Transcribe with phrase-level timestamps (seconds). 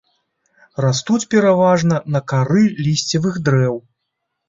[0.85, 3.75] Растуць пераважна на кары лісцевых дрэў.